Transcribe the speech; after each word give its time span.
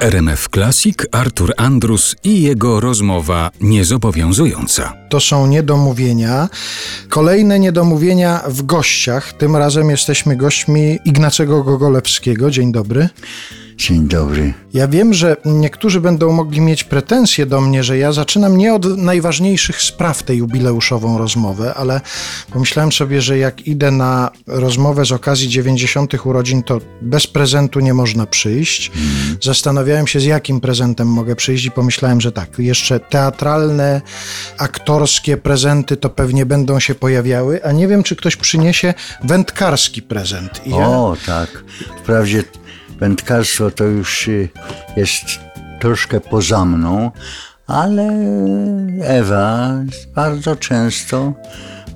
RMF 0.00 0.48
Classic 0.48 0.96
Artur 1.12 1.52
Andrus 1.56 2.16
i 2.24 2.42
jego 2.42 2.80
rozmowa 2.80 3.50
niezobowiązująca. 3.60 4.92
To 5.08 5.20
są 5.20 5.46
niedomówienia. 5.46 6.48
Kolejne 7.08 7.58
niedomówienia 7.58 8.40
w 8.48 8.62
gościach. 8.62 9.32
Tym 9.32 9.56
razem 9.56 9.90
jesteśmy 9.90 10.36
gośćmi 10.36 10.98
Ignacego 11.04 11.64
Gogolewskiego. 11.64 12.50
Dzień 12.50 12.72
dobry. 12.72 13.08
Dzień 13.76 14.08
dobry. 14.08 14.54
Ja 14.74 14.88
wiem, 14.88 15.14
że 15.14 15.36
niektórzy 15.44 16.00
będą 16.00 16.32
mogli 16.32 16.60
mieć 16.60 16.84
pretensje 16.84 17.46
do 17.46 17.60
mnie, 17.60 17.84
że 17.84 17.98
ja 17.98 18.12
zaczynam 18.12 18.58
nie 18.58 18.74
od 18.74 18.98
najważniejszych 18.98 19.82
spraw 19.82 20.22
tę 20.22 20.34
jubileuszową 20.34 21.18
rozmowę, 21.18 21.74
ale 21.74 22.00
pomyślałem 22.52 22.92
sobie, 22.92 23.22
że 23.22 23.38
jak 23.38 23.66
idę 23.66 23.90
na 23.90 24.30
rozmowę 24.46 25.04
z 25.04 25.12
okazji 25.12 25.48
90. 25.48 26.26
urodzin, 26.26 26.62
to 26.62 26.80
bez 27.02 27.26
prezentu 27.26 27.80
nie 27.80 27.94
można 27.94 28.26
przyjść. 28.26 28.92
Zastanawiałem 29.42 30.06
się, 30.06 30.20
z 30.20 30.24
jakim 30.24 30.60
prezentem 30.60 31.08
mogę 31.08 31.36
przyjść 31.36 31.64
i 31.64 31.70
pomyślałem, 31.70 32.20
że 32.20 32.32
tak, 32.32 32.58
jeszcze 32.58 33.00
teatralne, 33.00 34.02
aktorskie 34.58 35.36
prezenty 35.36 35.96
to 35.96 36.10
pewnie 36.10 36.46
będą 36.46 36.80
się 36.80 36.94
pojawiały, 36.94 37.64
a 37.64 37.72
nie 37.72 37.88
wiem, 37.88 38.02
czy 38.02 38.16
ktoś 38.16 38.36
przyniesie 38.36 38.94
wędkarski 39.24 40.02
prezent. 40.02 40.60
I 40.66 40.70
ja... 40.70 40.88
O, 40.88 41.16
tak. 41.26 41.64
Wprawdzie 42.02 42.44
wędkarstwo 43.04 43.70
to 43.70 43.84
już 43.84 44.30
jest 44.96 45.24
troszkę 45.80 46.20
poza 46.20 46.64
mną, 46.64 47.10
ale 47.66 48.08
Ewa 49.02 49.74
bardzo 50.14 50.56
często 50.56 51.32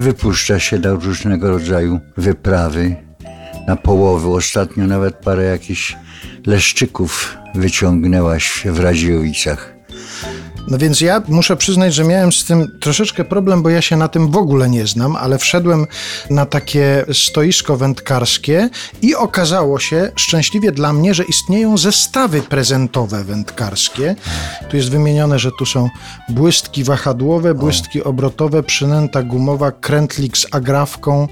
wypuszcza 0.00 0.58
się 0.58 0.78
do 0.78 0.94
różnego 0.94 1.50
rodzaju 1.50 2.00
wyprawy 2.16 2.96
na 3.66 3.76
połowy. 3.76 4.28
Ostatnio 4.28 4.86
nawet 4.86 5.14
parę 5.16 5.44
jakichś 5.44 5.96
leszczyków 6.46 7.36
wyciągnęłaś 7.54 8.62
w 8.66 8.80
Radziejowicach. 8.80 9.79
No 10.68 10.78
więc 10.78 11.00
ja 11.00 11.22
muszę 11.28 11.56
przyznać, 11.56 11.94
że 11.94 12.04
miałem 12.04 12.32
z 12.32 12.44
tym 12.44 12.78
troszeczkę 12.80 13.24
problem, 13.24 13.62
bo 13.62 13.70
ja 13.70 13.82
się 13.82 13.96
na 13.96 14.08
tym 14.08 14.30
w 14.30 14.36
ogóle 14.36 14.70
nie 14.70 14.86
znam, 14.86 15.16
ale 15.16 15.38
wszedłem 15.38 15.86
na 16.30 16.46
takie 16.46 17.04
stoisko 17.12 17.76
wędkarskie 17.76 18.70
i 19.02 19.14
okazało 19.14 19.78
się, 19.78 20.12
szczęśliwie 20.16 20.72
dla 20.72 20.92
mnie, 20.92 21.14
że 21.14 21.24
istnieją 21.24 21.78
zestawy 21.78 22.42
prezentowe 22.42 23.24
wędkarskie. 23.24 24.16
Tu 24.70 24.76
jest 24.76 24.90
wymienione, 24.90 25.38
że 25.38 25.50
tu 25.58 25.66
są 25.66 25.88
błystki 26.28 26.84
wahadłowe, 26.84 27.54
błystki 27.54 28.04
obrotowe, 28.04 28.62
przynęta 28.62 29.22
gumowa, 29.22 29.72
krętlik 29.72 30.38
z 30.38 30.46
agrafką, 30.50 31.28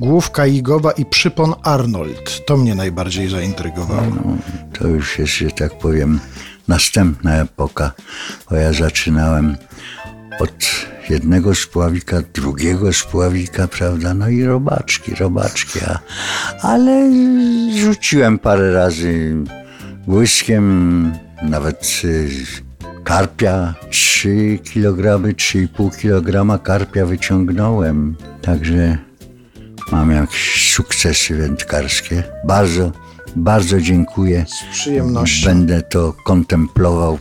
główka 0.00 0.46
igowa 0.46 0.92
i 0.92 1.04
przypon 1.04 1.54
Arnold. 1.62 2.46
To 2.46 2.56
mnie 2.56 2.74
najbardziej 2.74 3.28
zaintrygowało. 3.28 4.02
No, 4.24 4.36
to 4.78 4.88
już 4.88 5.18
jest, 5.18 5.32
że 5.32 5.50
tak 5.50 5.78
powiem, 5.78 6.20
następna 6.68 7.36
epoka, 7.36 7.92
bo 8.50 8.56
ja 8.56 8.72
zaczynałem 8.72 9.56
od 10.40 10.86
jednego 11.10 11.54
spławika, 11.54 12.22
drugiego 12.34 12.92
spławika, 12.92 13.68
prawda, 13.68 14.14
no 14.14 14.28
i 14.28 14.44
robaczki, 14.44 15.14
robaczki, 15.14 15.78
a, 15.80 15.98
ale 16.62 17.10
rzuciłem 17.76 18.38
parę 18.38 18.72
razy 18.72 19.34
błyskiem, 20.06 21.12
nawet 21.42 22.02
y, 22.04 22.30
karpia, 23.04 23.74
3 23.90 24.58
kg, 24.72 25.22
3,5 25.34 25.90
kg 25.96 26.62
karpia 26.62 27.06
wyciągnąłem, 27.06 28.16
także 28.42 28.98
mam 29.92 30.10
jakieś 30.10 30.72
sukcesy 30.72 31.34
wędkarskie. 31.34 32.22
Bardzo, 32.44 32.92
bardzo 33.36 33.80
dziękuję. 33.80 34.46
Z 34.48 34.72
przyjemnością. 34.72 35.46
Będę 35.46 35.82
to 35.82 36.14
kontemplował, 36.24 37.18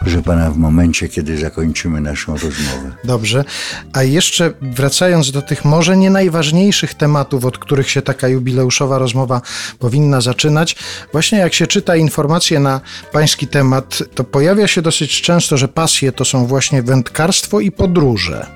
proszę 0.00 0.22
pana, 0.22 0.50
w 0.50 0.56
momencie, 0.56 1.08
kiedy 1.08 1.38
zakończymy 1.38 2.00
naszą 2.00 2.32
rozmowę. 2.32 2.92
Dobrze. 3.04 3.44
A 3.92 4.02
jeszcze 4.02 4.52
wracając 4.62 5.30
do 5.30 5.42
tych 5.42 5.64
może 5.64 5.96
nie 5.96 6.10
najważniejszych 6.10 6.94
tematów, 6.94 7.44
od 7.44 7.58
których 7.58 7.90
się 7.90 8.02
taka 8.02 8.28
jubileuszowa 8.28 8.98
rozmowa 8.98 9.40
powinna 9.78 10.20
zaczynać, 10.20 10.76
właśnie 11.12 11.38
jak 11.38 11.54
się 11.54 11.66
czyta 11.66 11.96
informacje 11.96 12.60
na 12.60 12.80
pański 13.12 13.46
temat, 13.46 14.02
to 14.14 14.24
pojawia 14.24 14.66
się 14.66 14.82
dosyć 14.82 15.22
często, 15.22 15.56
że 15.56 15.68
pasje 15.68 16.12
to 16.12 16.24
są 16.24 16.46
właśnie 16.46 16.82
wędkarstwo 16.82 17.60
i 17.60 17.70
podróże. 17.70 18.46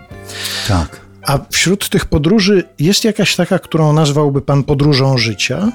Tak. 0.69 1.02
A 1.27 1.39
wśród 1.51 1.89
tych 1.89 2.05
podróży 2.05 2.65
jest 2.79 3.05
jakaś 3.05 3.37
taka, 3.37 3.59
którą 3.59 3.93
nazwałby 3.93 4.43
pan 4.43 4.65
podróżą 4.65 5.19
życia? 5.19 5.73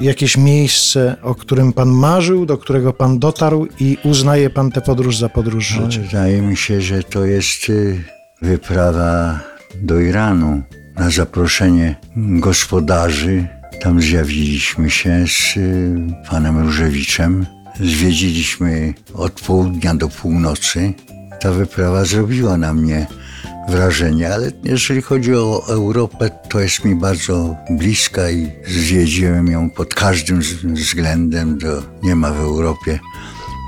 Jakieś 0.00 0.36
miejsce, 0.36 1.16
o 1.22 1.34
którym 1.34 1.72
pan 1.72 1.88
marzył, 1.88 2.46
do 2.46 2.58
którego 2.58 2.92
pan 2.92 3.18
dotarł 3.18 3.68
i 3.80 3.98
uznaje 4.04 4.50
pan 4.50 4.70
tę 4.70 4.80
podróż 4.80 5.18
za 5.18 5.28
podróż 5.28 5.66
życia? 5.66 6.00
Wydaje 6.00 6.42
mi 6.42 6.56
się, 6.56 6.80
że 6.80 7.02
to 7.02 7.24
jest 7.24 7.68
y, 7.68 8.04
wyprawa 8.42 9.40
do 9.82 10.00
Iranu 10.00 10.62
na 10.96 11.10
zaproszenie 11.10 11.96
gospodarzy. 12.16 13.46
Tam 13.80 14.00
zjawiliśmy 14.00 14.90
się 14.90 15.24
z 15.26 15.56
y, 15.56 15.96
panem 16.30 16.58
Różewiczem. 16.58 17.46
Zwiedziliśmy 17.80 18.94
od 19.14 19.32
południa 19.32 19.94
do 19.94 20.08
północy. 20.08 20.92
Ta 21.40 21.52
wyprawa 21.52 22.04
zrobiła 22.04 22.56
na 22.56 22.74
mnie 22.74 23.06
wrażenie, 23.68 24.34
ale 24.34 24.50
jeżeli 24.64 25.02
chodzi 25.02 25.34
o 25.34 25.62
Europę, 25.68 26.30
to 26.48 26.60
jest 26.60 26.84
mi 26.84 26.94
bardzo 26.94 27.56
bliska 27.70 28.30
i 28.30 28.52
zwiedziłem 28.66 29.46
ją 29.46 29.70
pod 29.70 29.94
każdym 29.94 30.40
względem. 30.64 31.58
To 31.58 31.82
nie 32.02 32.16
ma 32.16 32.30
w 32.30 32.40
Europie 32.40 32.98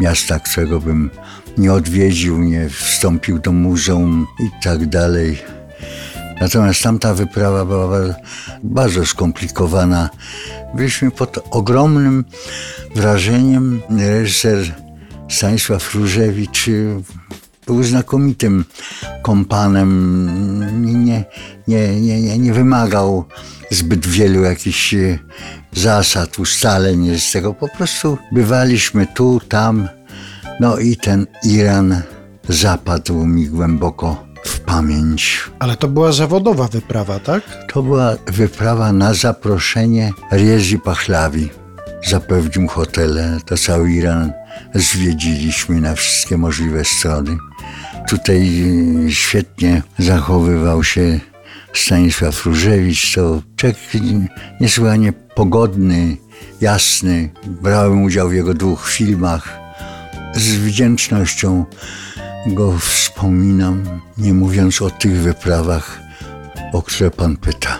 miasta, 0.00 0.40
którego 0.40 0.80
bym 0.80 1.10
nie 1.58 1.72
odwiedził, 1.72 2.38
nie 2.38 2.68
wstąpił 2.68 3.38
do 3.38 3.52
muzeum 3.52 4.26
i 4.40 4.64
tak 4.64 4.86
dalej. 4.86 5.38
Natomiast 6.40 6.82
tamta 6.82 7.14
wyprawa 7.14 7.64
była 7.64 7.88
bardzo, 7.88 8.14
bardzo 8.62 9.06
skomplikowana. 9.06 10.10
Byliśmy 10.74 11.10
pod 11.10 11.38
ogromnym 11.50 12.24
wrażeniem. 12.94 13.82
Reżyser 13.90 14.74
Stanisław 15.28 15.94
Różewicz 15.94 16.70
był 17.66 17.82
znakomitym 17.82 18.64
kompanem. 19.22 20.94
Nie, 20.94 21.24
nie, 21.68 22.00
nie, 22.00 22.20
nie, 22.22 22.38
nie, 22.38 22.52
wymagał 22.52 23.24
zbyt 23.70 24.06
wielu 24.06 24.42
jakichś 24.42 24.94
y, 24.94 25.18
zasad, 25.72 26.38
ustaleń 26.38 27.18
z 27.18 27.32
tego. 27.32 27.54
Po 27.54 27.68
prostu 27.68 28.18
bywaliśmy 28.32 29.06
tu, 29.06 29.40
tam. 29.48 29.88
No 30.60 30.78
i 30.78 30.96
ten 30.96 31.26
Iran 31.44 32.02
zapadł 32.48 33.26
mi 33.26 33.46
głęboko 33.46 34.26
w 34.44 34.60
pamięć. 34.60 35.40
Ale 35.58 35.76
to 35.76 35.88
była 35.88 36.12
zawodowa 36.12 36.68
wyprawa, 36.68 37.18
tak? 37.18 37.42
To 37.72 37.82
była 37.82 38.16
wyprawa 38.26 38.92
na 38.92 39.14
zaproszenie 39.14 40.12
Riezi 40.32 40.78
Pahlawi. 40.78 41.48
Zapewnił 42.08 42.68
hotele, 42.68 43.38
to 43.46 43.56
cały 43.56 43.92
Iran 43.92 44.32
zwiedziliśmy 44.74 45.80
na 45.80 45.94
wszystkie 45.94 46.36
możliwe 46.36 46.84
strony. 46.84 47.36
Tutaj 48.08 48.64
świetnie 49.08 49.82
zachowywał 49.98 50.84
się 50.84 51.20
Stanisław 51.72 52.46
Różewicz. 52.46 53.14
To 53.14 53.42
człowiek 53.56 53.78
niesłychanie 54.60 55.12
pogodny, 55.12 56.16
jasny. 56.60 57.30
Brałem 57.46 58.02
udział 58.02 58.28
w 58.28 58.34
jego 58.34 58.54
dwóch 58.54 58.88
filmach. 58.88 59.58
Z 60.34 60.54
wdzięcznością 60.54 61.64
go 62.46 62.78
wspominam, 62.78 64.00
nie 64.18 64.34
mówiąc 64.34 64.82
o 64.82 64.90
tych 64.90 65.12
wyprawach, 65.12 66.00
o 66.72 66.82
które 66.82 67.10
pan 67.10 67.36
pyta. 67.36 67.78